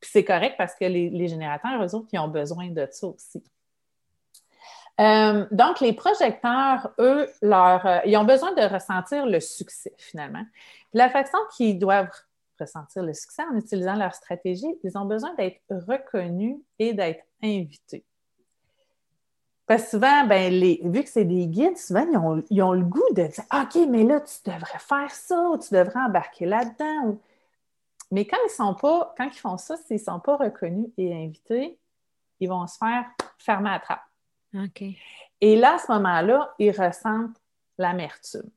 [0.00, 3.44] Puis c'est correct parce que les, générateurs, eux autres, ils ont besoin de ça aussi.
[5.00, 10.44] Euh, donc, les projecteurs, eux, leur, euh, ils ont besoin de ressentir le succès, finalement.
[10.90, 12.10] Puis la façon qu'ils doivent
[12.60, 18.04] ressentir le succès en utilisant leur stratégie, ils ont besoin d'être reconnus et d'être invités.
[19.66, 22.04] Parce que souvent, ben, les, vu que c'est des guides, souvent,
[22.50, 25.72] ils ont, le goût de dire OK, mais là, tu devrais faire ça, ou tu
[25.72, 27.16] devrais embarquer là-dedans.
[28.10, 31.14] Mais quand ils sont pas, quand ils font ça, s'ils ne sont pas reconnus et
[31.14, 31.78] invités,
[32.40, 33.04] ils vont se faire
[33.38, 34.02] fermer à trappe.
[34.54, 34.82] OK.
[35.40, 37.40] Et là, à ce moment-là, ils ressentent
[37.78, 38.50] l'amertume.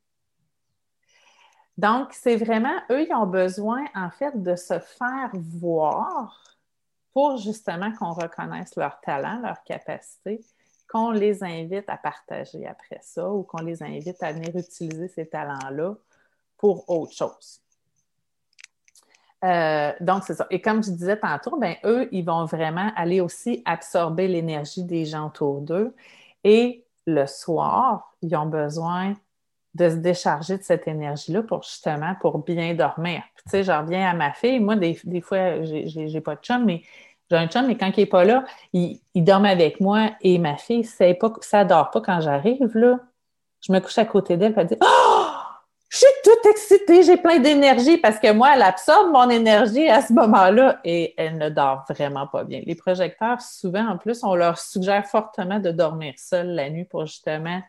[1.77, 6.57] Donc, c'est vraiment, eux, ils ont besoin, en fait, de se faire voir
[7.13, 10.43] pour justement qu'on reconnaisse leur talent, leur capacité,
[10.87, 15.27] qu'on les invite à partager après ça ou qu'on les invite à venir utiliser ces
[15.27, 15.95] talents-là
[16.57, 17.59] pour autre chose.
[19.43, 20.47] Euh, donc, c'est ça.
[20.49, 25.05] Et comme je disais tantôt, ben, eux, ils vont vraiment aller aussi absorber l'énergie des
[25.05, 25.93] gens autour d'eux.
[26.43, 29.15] Et le soir, ils ont besoin
[29.73, 33.23] de se décharger de cette énergie-là pour justement pour bien dormir.
[33.37, 34.59] tu sais, j'en reviens à ma fille.
[34.59, 36.83] Moi, des, fois, j'ai pas de chum, mais
[37.29, 40.37] j'ai un chum, mais quand il n'est pas là, il, il dorme avec moi et
[40.37, 42.99] ma fille, ça pas, ça dort pas quand j'arrive, là.
[43.61, 45.43] Je me couche à côté d'elle, elle dit Oh!
[45.93, 50.01] Je suis toute excitée, j'ai plein d'énergie parce que moi, elle absorbe mon énergie à
[50.01, 52.63] ce moment-là et elle ne dort vraiment pas bien.
[52.65, 57.05] Les projecteurs, souvent, en plus, on leur suggère fortement de dormir seul la nuit pour
[57.05, 57.61] justement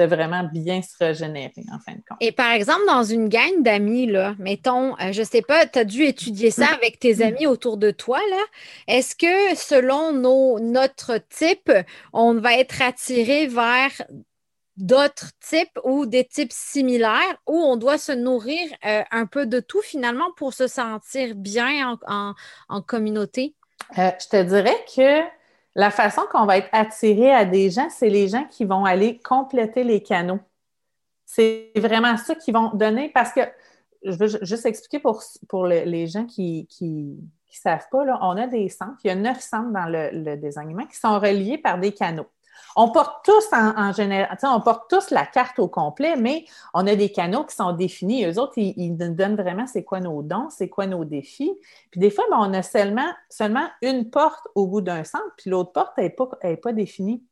[0.00, 2.18] de vraiment bien se régénérer, en fin de compte.
[2.20, 5.78] Et par exemple, dans une gang d'amis, là, mettons, euh, je ne sais pas, tu
[5.78, 8.42] as dû étudier ça avec tes amis autour de toi, là.
[8.88, 11.70] Est-ce que selon nos, notre type,
[12.12, 13.90] on va être attiré vers
[14.76, 19.60] d'autres types ou des types similaires où on doit se nourrir euh, un peu de
[19.60, 23.54] tout finalement pour se sentir bien en, communauté?
[23.98, 25.39] Euh, je te dirais que
[25.80, 29.18] la façon qu'on va être attiré à des gens, c'est les gens qui vont aller
[29.18, 30.40] compléter les canaux.
[31.24, 33.40] C'est vraiment ça qui vont donner parce que
[34.04, 37.16] je veux juste expliquer pour, pour les gens qui ne
[37.50, 40.84] savent pas, on a des centres, il y a neuf centres dans le, le désignement
[40.84, 42.26] qui sont reliés par des canaux.
[42.76, 46.44] On porte tous en, général, on porte tous la carte au complet, mais
[46.74, 48.24] on a des canaux qui sont définis.
[48.24, 51.52] Eux autres, ils, nous donnent vraiment c'est quoi nos dons, c'est quoi nos défis.
[51.90, 53.10] Puis des fois, ben, on a seulement,
[53.82, 56.28] une porte au bout d'un centre, puis l'autre porte n'est pas,
[56.62, 57.22] pas définie.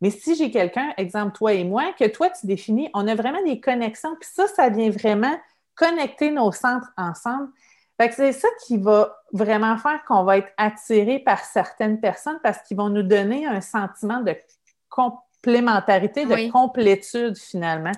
[0.00, 3.42] Mais si j'ai quelqu'un, exemple toi et moi, que toi tu définis, on a vraiment
[3.42, 5.34] des connexions, puis ça, ça vient vraiment
[5.74, 7.48] connecter nos centres ensemble.
[7.98, 12.76] c'est ça qui va vraiment faire qu'on va être attiré par certaines personnes parce qu'ils
[12.76, 14.36] vont nous donner un sentiment de
[14.94, 17.92] complémentarité, de complétude finalement,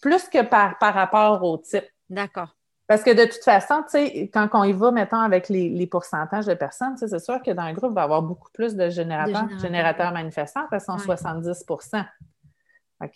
[0.00, 1.84] plus que par, par rapport au type.
[2.08, 2.54] D'accord.
[2.86, 6.46] Parce que de toute façon, tu sais, quand on y va, mettons, avec les, pourcentages
[6.46, 8.88] de personnes, c'est sûr que dans un groupe, il va y avoir beaucoup plus de
[8.88, 11.64] générateurs, générateurs manifestants parce qu'ils sont 70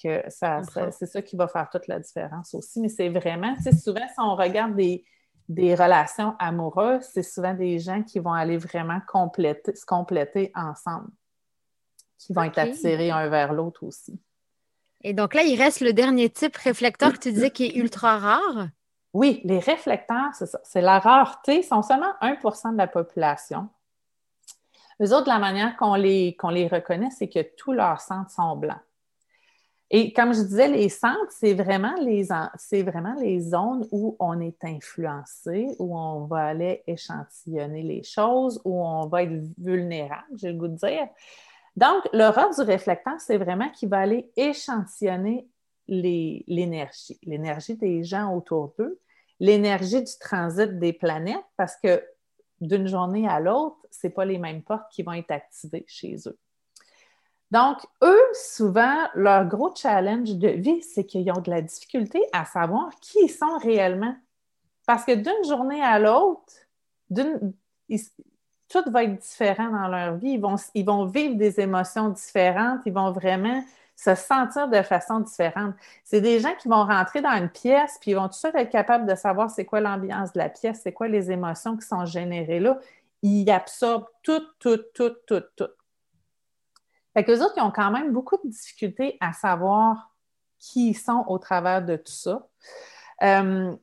[0.00, 2.80] que ça, c'est ça qui va faire toute la différence aussi.
[2.80, 5.06] Mais c'est vraiment, tu sais, souvent, si on regarde des,
[5.48, 11.08] des relations amoureuses, c'est souvent des gens qui vont aller vraiment compléter, se compléter ensemble
[12.26, 14.18] qui vont être attirés un vers l'autre aussi.
[15.04, 18.18] Et donc là, il reste le dernier type réflecteur que tu disais qui est ultra
[18.18, 18.68] rare.
[19.12, 20.61] Oui, les réflecteurs, c'est ça.
[20.64, 23.68] C'est la rareté, ils sont seulement 1% de la population.
[25.02, 28.80] Eux autres, la manière qu'on les, les reconnaît, c'est que tous leurs centres sont blancs.
[29.94, 34.40] Et comme je disais, les centres, c'est vraiment les, c'est vraiment les zones où on
[34.40, 40.52] est influencé, où on va aller échantillonner les choses, où on va être vulnérable, j'ai
[40.52, 41.08] le goût de dire.
[41.76, 45.48] Donc, le rôle du réflecteur, c'est vraiment qu'il va aller échantillonner
[45.88, 49.00] l'énergie, l'énergie des gens autour d'eux,
[49.40, 52.04] l'énergie du transit des planètes, parce que
[52.61, 56.38] d'une journée à l'autre, ce pas les mêmes portes qui vont être activées chez eux.
[57.50, 62.46] Donc, eux, souvent, leur gros challenge de vie, c'est qu'ils ont de la difficulté à
[62.46, 64.16] savoir qui ils sont réellement.
[64.87, 66.52] Parce que d'une journée à l'autre,
[68.72, 70.32] tout va être différent dans leur vie.
[70.32, 73.62] Ils vont, ils vont vivre des émotions différentes, ils vont vraiment
[73.96, 75.74] se sentir de façon différente.
[76.02, 78.70] C'est des gens qui vont rentrer dans une pièce, puis ils vont tout suite être
[78.70, 82.04] capables de savoir c'est quoi l'ambiance de la pièce, c'est quoi les émotions qui sont
[82.06, 82.78] générées là.
[83.22, 85.68] Ils absorbent tout, tout, tout, tout, tout.
[87.14, 90.12] Fait qu'eux autres, ils ont quand même beaucoup de difficultés à savoir
[90.58, 92.48] qui ils sont au travers de tout ça.
[93.22, 93.76] Euh,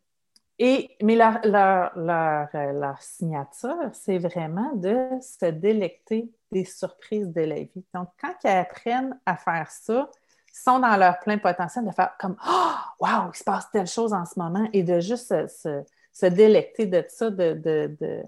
[0.59, 7.85] et, mais leur, signature, c'est vraiment de se délecter des surprises de la vie.
[7.93, 10.09] Donc, quand ils apprennent à faire ça,
[10.51, 14.13] sont dans leur plein potentiel de faire comme Oh, wow, il se passe telle chose
[14.13, 18.23] en ce moment et de juste se, se, délecter de ça, de, de, de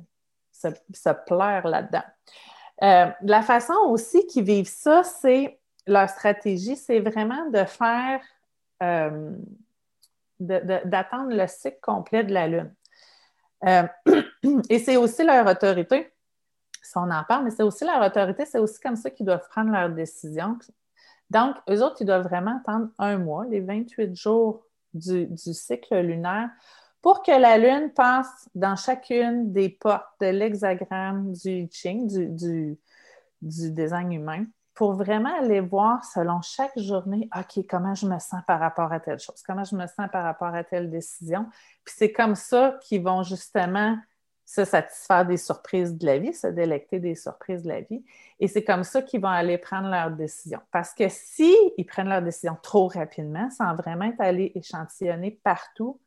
[0.54, 2.04] se, se, plaire là-dedans.
[2.84, 8.22] Euh, la façon aussi qu'ils vivent ça, c'est leur stratégie, c'est vraiment de faire.
[8.82, 9.36] Euh,
[10.42, 12.74] d'attendre le cycle complet de la Lune.
[13.66, 13.84] Euh,
[14.70, 16.12] et c'est aussi leur autorité,
[16.82, 19.48] si on en parle, mais c'est aussi leur autorité, c'est aussi comme ça qu'ils doivent
[19.50, 20.58] prendre leurs décisions.
[21.30, 26.50] Donc, eux autres, ils doivent vraiment attendre un mois, les 28 jours du, cycle lunaire,
[27.02, 32.78] pour que la Lune passe dans chacune des portes de l'hexagramme du Ching, du, du,
[33.42, 34.46] du design humain,
[34.82, 39.00] pour vraiment aller voir selon chaque journée, OK, comment je me sens par rapport à
[39.00, 41.46] telle chose, comment je me sens par rapport à telle décision.
[41.86, 43.96] Puis c'est comme ça qu'ils vont justement
[44.44, 48.04] se satisfaire des surprises de la vie, se délecter des surprises de la vie.
[48.40, 50.62] Et c'est comme ça qu'ils vont aller prendre leurs décisions.
[50.72, 56.02] Parce que s'ils prennent leurs décisions trop rapidement, sans vraiment être allés échantillonner partout,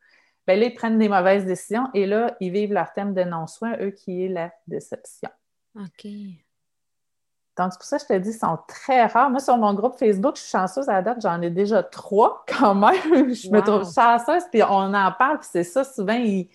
[0.49, 3.77] bien là, ils prennent des mauvaises décisions et là, ils vivent leur thème de non-soin,
[3.79, 5.31] eux, qui est la déception.
[5.77, 6.09] OK.
[7.57, 9.31] Donc, c'est pour ça que je te dis, ils sont très rares.
[9.31, 12.45] Moi, sur mon groupe Facebook, je suis chanceuse à la date, j'en ai déjà trois
[12.49, 13.33] quand même.
[13.33, 16.49] je me trouve chanceuse, puis on en parle, puis c'est ça, souvent, ils,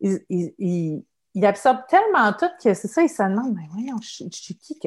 [0.00, 1.04] ils,
[1.44, 4.78] absorbent tellement tout que c'est ça, ils se demandent, mais voyons, je, suis qui?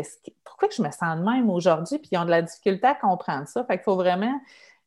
[0.43, 1.99] pourquoi que je me sens de même aujourd'hui?
[1.99, 3.63] Puis ils ont de la difficulté à comprendre ça.
[3.65, 4.33] Fait qu'il faut vraiment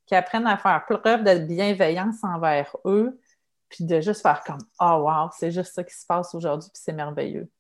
[0.07, 3.19] qu'ils apprennent à faire preuve de bienveillance envers eux,
[3.69, 6.81] puis de juste faire comme, oh wow, c'est juste ça qui se passe aujourd'hui, puis
[6.83, 7.51] c'est merveilleux.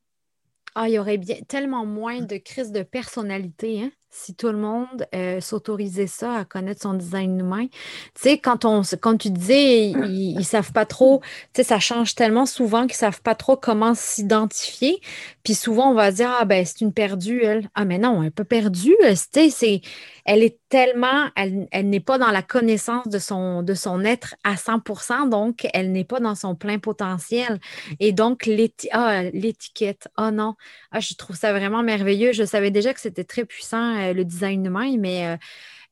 [0.78, 3.90] Ah, il y aurait bien tellement moins de crises de personnalité, hein?
[4.16, 7.66] si tout le monde euh, s'autorisait ça à connaître son design humain.
[8.14, 8.66] Tu sais, quand
[9.00, 11.20] quand tu disais, ils, ne savent pas trop,
[11.52, 15.00] tu sais, ça change tellement souvent qu'ils savent pas trop comment s'identifier.
[15.44, 17.68] Puis souvent, on va dire, ah ben, c'est une perdue, elle.
[17.74, 18.96] Ah, mais non, elle n'est pas perdue.
[19.32, 19.80] Tu c'est,
[20.24, 24.54] elle est tellement, elle, n'est pas dans la connaissance de son, de son être à
[24.54, 27.60] 100% donc elle n'est pas dans son plein potentiel.
[28.00, 28.50] Et donc,
[28.92, 30.56] ah, l'étiquette, oh non,
[30.92, 32.33] ah, je trouve ça vraiment merveilleux.
[32.33, 35.37] Je savais déjà que c'était très puissant, euh, le design humain, mais euh,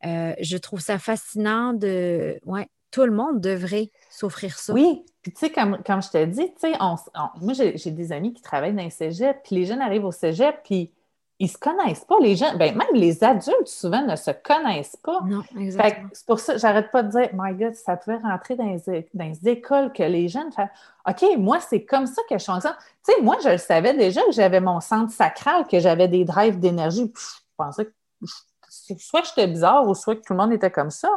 [0.07, 4.73] euh, je trouve ça fascinant de, ouais, tout le monde devrait s'offrir ça.
[4.73, 6.73] Oui, puis tu sais, comme, je tu sais,
[7.41, 10.57] moi, j'ai des amis qui travaillent dans les cégep, puis les jeunes arrivent au cégep,
[10.65, 10.91] puis
[11.41, 12.17] ils se connaissent pas.
[12.21, 15.21] Les gens, ben, même les adultes, souvent, ne se connaissent pas.
[15.25, 16.09] Non, exactement.
[16.13, 19.93] C'est pour ça, j'arrête pas de dire, my God, ça pouvait rentrer dans les, écoles
[19.93, 20.69] que les jeunes font.
[21.09, 22.77] OK, moi, c'est comme ça que je fonctionne.
[23.05, 26.25] Tu sais, moi, je le savais déjà que j'avais mon centre sacral, que j'avais des
[26.25, 27.13] drives d'énergie.
[27.15, 27.91] Je pensais que
[28.99, 31.11] soit j'étais bizarre ou soit que tout le monde était comme ça.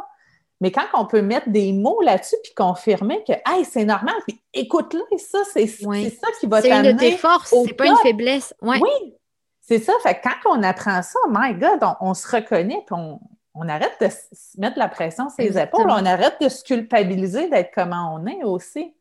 [0.60, 4.40] Mais quand on peut mettre des mots là-dessus puis confirmer que hey, c'est normal, puis
[4.52, 6.82] écoute-le, ça, c'est ça qui va t'amener.
[6.82, 8.52] C'est une de tes forces, c'est pas une faiblesse.
[8.60, 8.80] Oui,
[9.68, 9.92] c'est ça.
[10.02, 14.08] Fait que quand on apprend ça, my God, on, se reconnaît, puis on, arrête de
[14.08, 18.26] se mettre la pression sur les épaules, on arrête de se culpabiliser d'être comment on
[18.26, 18.94] est aussi.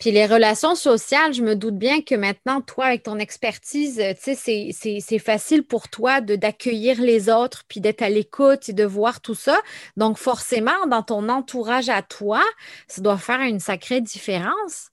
[0.00, 4.34] Puis les relations sociales, je me doute bien que maintenant, toi, avec ton expertise, tu
[4.34, 9.20] sais, c'est facile pour toi d'accueillir les autres, puis d'être à l'écoute et de voir
[9.20, 9.58] tout ça.
[9.96, 12.42] Donc, forcément, dans ton entourage à toi,
[12.88, 14.90] ça doit faire une sacrée différence.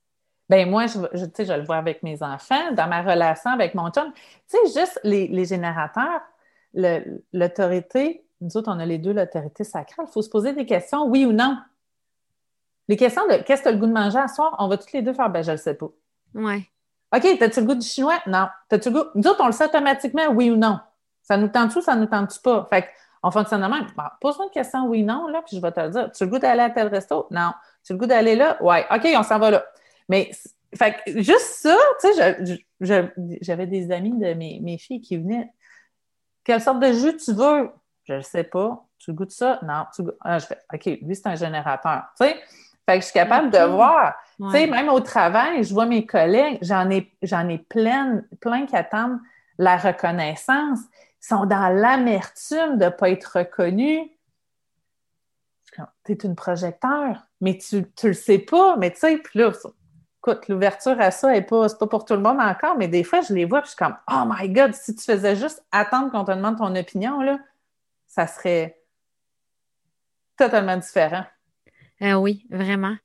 [0.50, 3.90] Ben moi, je, je, je le vois avec mes enfants, dans ma relation avec mon
[3.90, 4.12] chum.
[4.14, 6.22] Tu sais, juste les, générateurs,
[7.34, 10.06] l'autorité, nous autres, on a les deux l'autorité sacrale.
[10.10, 11.58] Il faut se poser des questions, oui ou non.
[12.88, 14.78] Les questions de qu'est-ce que tu as le goût de manger à soir, on va
[14.78, 15.90] toutes les deux faire, ben je le sais pas.
[16.36, 16.70] Oui.
[17.16, 18.20] OK, as-tu le goût du chinois?
[18.28, 18.48] Non.
[18.70, 19.10] As-tu le goût?
[19.16, 20.80] Nous autres, on le sait automatiquement, oui ou non.
[21.24, 22.68] Ça nous tente-tu ou ça nous tente-tu pas?
[22.70, 22.88] Fait
[23.22, 23.88] qu'on fonctionne de même.
[24.22, 26.12] pose-moi une question oui ou non, là, puis je vais te le dire.
[26.12, 27.28] Tu as le goût d'aller à tel resto?
[27.32, 27.52] Non.
[27.84, 28.58] Tu as le goût d'aller là?
[28.62, 28.78] Oui.
[28.92, 29.66] OK, on s'en va là.
[30.10, 30.32] Mais
[30.78, 32.60] fait juste ça, tu sais,
[33.42, 35.52] j'avais des amis de mes, filles qui venaient.
[36.44, 37.72] Quelle sorte de jus tu veux?
[38.04, 38.86] Je ne sais pas.
[39.00, 39.60] Tu goûtes ça?
[39.64, 39.86] Non.
[39.96, 42.04] Tu ah, je fais, OK, lui, c'est un générateur.
[42.20, 42.36] Tu sais?
[42.86, 44.16] Fait que je suis capable de voir.
[44.38, 48.66] Tu sais, même au travail, je vois mes collègues, j'en ai, j'en ai plein, plein
[48.68, 49.20] qui attendent
[49.58, 50.80] la reconnaissance.
[51.24, 54.08] Ils sont dans l'amertume de ne pas être reconnus.
[56.06, 58.78] Tu es une projecteur, mais tu ne le sais pas.
[58.78, 59.52] Mais tu sais, puis là,
[60.26, 63.22] écoute, l'ouverture à ça n'est pas, pas pour tout le monde encore, mais des fois,
[63.22, 66.12] je les vois, puis je suis comme, oh my God, si tu faisais juste attendre
[66.12, 67.40] qu'on te demande ton opinion, là,
[68.08, 68.80] ça serait
[70.38, 71.26] totalement différent.
[72.02, 72.96] Ah oui, vraiment.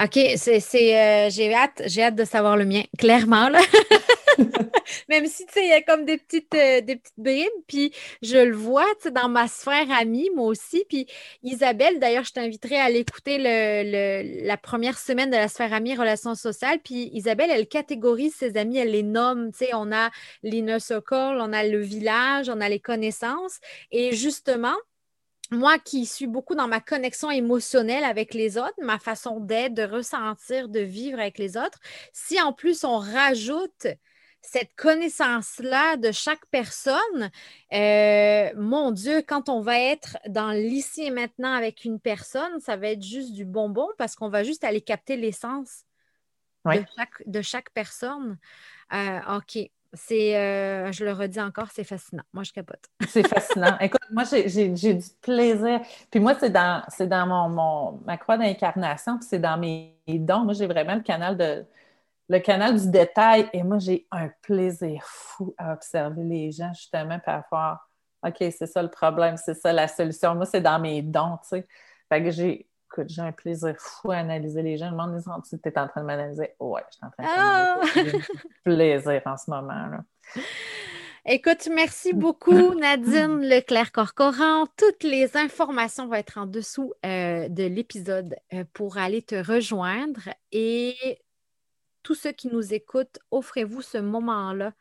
[0.00, 3.48] OK, c'est, euh, j'ai hâte, j'ai hâte de savoir le mien, clairement.
[3.48, 3.60] Là.
[5.08, 7.92] Même si, tu sais, il y a comme des petites, euh, des petites bribes, puis
[8.22, 10.84] je le vois, tu sais, dans ma sphère amie, moi aussi.
[10.88, 11.06] Puis
[11.42, 16.34] Isabelle, d'ailleurs, je t'inviterai à l'écouter le, la première semaine de la sphère amie, relations
[16.34, 16.80] sociales.
[16.84, 20.10] Puis Isabelle, elle catégorise ses amis, elle les nomme, tu sais, on a
[20.42, 23.60] l'inner circle, on a le village, on a les connaissances.
[23.90, 24.74] Et justement,
[25.50, 29.82] moi qui suis beaucoup dans ma connexion émotionnelle avec les autres, ma façon d'être, de
[29.82, 31.78] ressentir, de vivre avec les autres,
[32.12, 33.86] si en plus on rajoute
[34.44, 37.30] cette connaissance-là de chaque personne,
[37.72, 42.76] euh, mon Dieu, quand on va être dans l'ici et maintenant avec une personne, ça
[42.76, 45.84] va être juste du bonbon parce qu'on va juste aller capter l'essence
[46.66, 48.38] de, chaque, personne.
[48.92, 49.58] Euh, OK.
[49.96, 52.24] C'est, euh, je le redis encore, c'est fascinant.
[52.32, 52.84] Moi, je capote.
[53.08, 53.78] c'est fascinant.
[53.80, 55.80] Écoute, moi, j'ai, du plaisir.
[56.10, 60.40] Puis moi, c'est dans, c'est dans mon, ma croix d'incarnation, puis c'est dans mes dons.
[60.40, 61.64] Moi, j'ai vraiment le canal de
[62.28, 63.48] le canal du détail.
[63.52, 67.78] Et moi, j'ai un plaisir fou à observer les gens, justement, par faire
[68.26, 70.34] OK, c'est ça le problème, c'est ça la solution.
[70.34, 71.66] Moi, c'est dans mes dons, tu sais.
[72.08, 72.66] Fait que j'ai
[73.08, 74.90] j'ai un plaisir fou à analyser les gens.
[74.90, 76.54] Le monde dit Tu es en train de m'analyser.
[76.60, 77.28] Ouais, je suis en train de.
[77.36, 77.80] Ah!
[78.64, 79.86] plaisir en ce moment.
[79.88, 80.04] Là.
[81.26, 84.66] Écoute, merci beaucoup, Nadine Leclerc-Corcoran.
[84.76, 90.28] Toutes les informations vont être en dessous euh, de l'épisode euh, pour aller te rejoindre.
[90.52, 91.18] Et
[92.04, 94.72] tous ceux qui nous écoutent, offrez-vous ce moment-là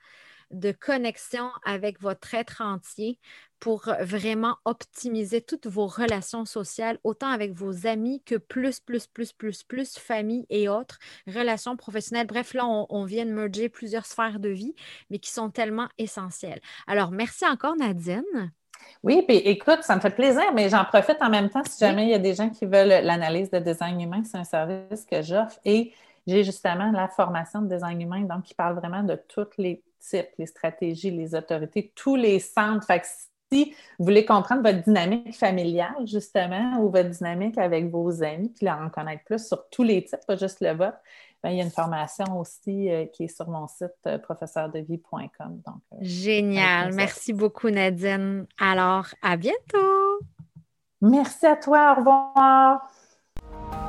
[0.52, 3.20] de connexion avec votre être entier
[3.60, 9.32] pour vraiment optimiser toutes vos relations sociales, autant avec vos amis que plus, plus, plus,
[9.32, 12.28] plus, plus, famille et autres, relations professionnelles.
[12.28, 14.76] Bref, là, on, vient de merger plusieurs sphères de vie,
[15.10, 16.60] mais qui sont tellement essentielles.
[16.88, 18.52] Alors, merci encore, Nadine.
[19.02, 22.04] Oui, puis écoute, ça me fait plaisir, mais j'en profite en même temps si jamais
[22.04, 25.22] il y a des gens qui veulent l'analyse de design humain, c'est un service que
[25.22, 25.58] j'offre.
[25.64, 25.94] Et
[26.28, 30.30] j'ai justement la formation de design humain, donc qui parle vraiment de tous les types,
[30.38, 32.86] les stratégies, les autorités, tous les centres.
[32.86, 33.04] Fait
[33.52, 38.70] si vous voulez comprendre votre dynamique familiale, justement, ou votre dynamique avec vos amis, puis
[38.70, 40.96] en connaître plus sur tous les types, pas juste le vote,
[41.44, 45.62] ben, il y a une formation aussi euh, qui est sur mon site euh, professeurdevie.com.
[45.68, 46.94] Euh, Génial.
[46.94, 48.48] Merci beaucoup, Nadine.
[48.58, 50.20] Alors, à bientôt.
[51.02, 51.92] Merci à toi.
[51.92, 53.83] Au revoir.